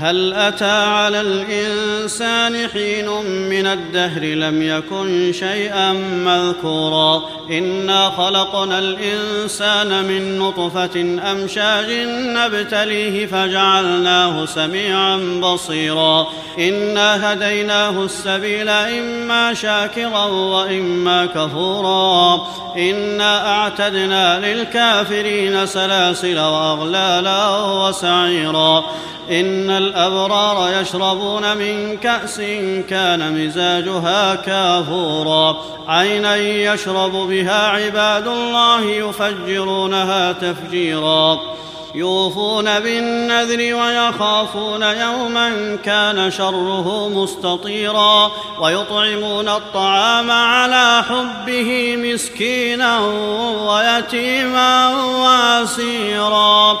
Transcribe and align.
هل 0.00 0.32
أتى 0.32 0.70
على 0.70 1.20
الإنسان 1.20 2.68
حين 2.68 3.08
من 3.24 3.66
الدهر 3.66 4.22
لم 4.22 4.62
يكن 4.62 5.32
شيئا 5.32 5.92
مذكورا؟ 5.92 7.22
إنا 7.50 8.10
خلقنا 8.10 8.78
الإنسان 8.78 10.04
من 10.04 10.38
نطفة 10.38 11.00
أمشاج 11.32 11.86
نبتليه 12.08 13.26
فجعلناه 13.26 14.46
سميعا 14.46 15.16
بصيرا. 15.42 16.26
إنا 16.58 17.32
هديناه 17.32 18.04
السبيل 18.04 18.68
إما 18.68 19.54
شاكرا 19.54 20.24
وإما 20.24 21.26
كفورا. 21.26 22.46
إنا 22.76 23.52
أعتدنا 23.52 24.38
للكافرين 24.38 25.66
سلاسل 25.66 26.38
وأغلالا 26.38 27.48
وسعيرا. 27.58 28.84
إن 29.30 29.70
الأبرار 29.90 30.80
يشربون 30.80 31.56
من 31.56 31.96
كأس 31.96 32.40
كان 32.90 33.44
مزاجها 33.44 34.34
كافورا. 34.34 35.56
عينا 35.88 36.36
يشرب 36.36 37.12
بها 37.12 37.68
عباد 37.68 38.26
الله 38.26 38.84
يفجرونها 38.84 40.32
تفجيرا. 40.32 41.38
يوفون 41.94 42.80
بالنذر 42.80 43.74
ويخافون 43.74 44.82
يوما 44.82 45.76
كان 45.84 46.30
شره 46.30 47.08
مستطيرا. 47.08 48.30
ويطعمون 48.60 49.48
الطعام 49.48 50.30
على 50.30 51.02
حبه 51.08 51.96
مسكينا 51.96 52.98
ويتيما 53.68 54.88
واسيرا. 55.04 56.80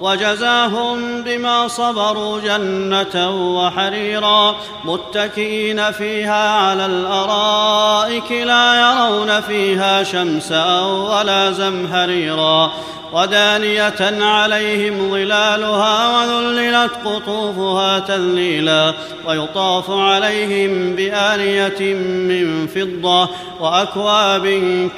وجزاهم 0.00 1.22
بما 1.22 1.68
صبروا 1.68 2.40
جنة 2.40 3.30
وحريرا 3.56 4.56
متكئين 4.84 5.92
فيها 5.92 6.50
على 6.50 6.86
الأرائك 6.86 8.32
لا 8.32 8.80
يرون 8.80 9.40
فيها 9.40 10.02
شمسا 10.02 10.80
ولا 10.80 11.52
زمهريرا 11.52 12.72
ودانية 13.12 14.24
عليهم 14.24 15.10
ظلالها 15.10 16.08
وذللت 16.08 16.90
قطوفها 17.04 17.98
تذليلا 17.98 18.94
ويطاف 19.26 19.90
عليهم 19.90 20.96
بآنية 20.96 21.94
من 22.04 22.66
فضة 22.66 23.28
وأكواب 23.60 24.46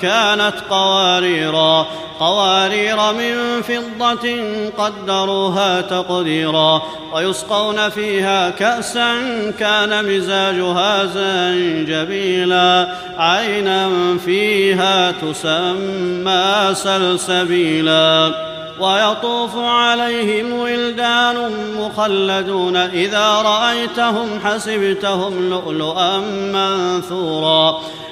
كانت 0.00 0.55
قواريرا 0.70 1.86
قوارير 2.20 2.96
من 3.12 3.62
فضة 3.62 4.28
قدروها 4.89 5.81
تقديرا 5.81 6.83
ويسقون 7.14 7.89
فيها 7.89 8.50
كأسا 8.50 9.14
كان 9.58 10.05
مزاجها 10.05 11.05
زنجبيلا 11.05 12.89
عينا 13.18 13.89
فيها 14.24 15.11
تسمى 15.11 16.74
سلسبيلا 16.74 18.33
ويطوف 18.80 19.57
عليهم 19.57 20.52
ولدان 20.52 21.51
مخلدون 21.79 22.77
إذا 22.77 23.42
رأيتهم 23.45 24.41
حسبتهم 24.45 25.51
لؤلؤا 25.51 26.18
منثورا 26.52 27.80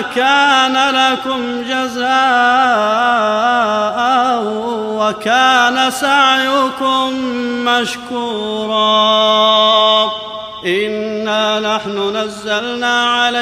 كان 0.00 0.76
لكم 0.94 1.62
جزاء 1.62 2.06
وكان 4.98 5.90
سعيكم 5.90 7.12
مشكورا. 7.64 8.76
إنا 10.66 11.60
نحن 11.60 12.16
نزلنا 12.16 13.15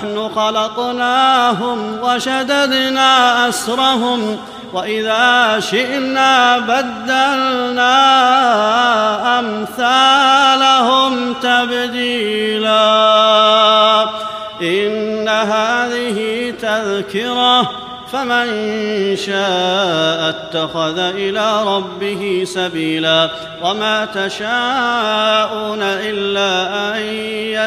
نحن 0.00 0.30
خلقناهم 0.34 1.98
وشددنا 2.02 3.48
أسرهم 3.48 4.38
وإذا 4.72 5.60
شئنا 5.60 6.58
بدلنا 6.58 7.98
أمثالهم 9.38 11.34
تبديلا. 11.34 12.70
إن 14.62 15.28
هذه 15.28 16.50
تذكرة 16.62 17.70
فمن 18.12 18.46
شاء 19.16 20.28
اتخذ 20.28 20.98
إلى 20.98 21.62
ربه 21.76 22.44
سبيلا. 22.46 23.30
وما 23.62 24.04
تشاءون 24.04 25.82
إلا 25.82 26.68
أن 26.96 27.00